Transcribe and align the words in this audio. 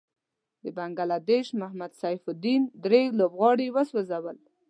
د 0.63 0.65
بنګله 0.77 1.17
دېش 1.31 1.47
محمد 1.61 1.91
سيف 2.01 2.23
الدين 2.31 2.61
دری 2.83 3.03
لوبغاړی 3.19 3.67
وسوځل. 3.71 4.37